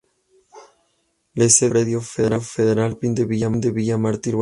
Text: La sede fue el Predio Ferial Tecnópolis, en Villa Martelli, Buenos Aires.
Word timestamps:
La 1.35 1.47
sede 1.47 1.69
fue 2.01 2.23
el 2.25 2.39
Predio 2.41 2.41
Ferial 2.41 2.97
Tecnópolis, 2.97 3.43
en 3.43 3.59
Villa 3.71 3.97
Martelli, 3.99 3.99
Buenos 3.99 4.25
Aires. 4.35 4.39